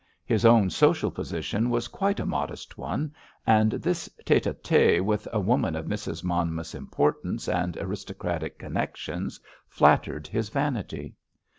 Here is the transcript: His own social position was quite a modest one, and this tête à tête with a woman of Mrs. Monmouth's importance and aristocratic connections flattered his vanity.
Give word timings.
His 0.25 0.45
own 0.45 0.71
social 0.71 1.11
position 1.11 1.69
was 1.69 1.87
quite 1.87 2.19
a 2.19 2.25
modest 2.25 2.75
one, 2.75 3.13
and 3.45 3.73
this 3.73 4.09
tête 4.25 4.51
à 4.51 4.55
tête 4.55 4.99
with 5.01 5.27
a 5.31 5.39
woman 5.39 5.75
of 5.75 5.85
Mrs. 5.85 6.23
Monmouth's 6.23 6.73
importance 6.73 7.47
and 7.47 7.77
aristocratic 7.77 8.57
connections 8.57 9.39
flattered 9.69 10.25
his 10.25 10.49
vanity. 10.49 11.13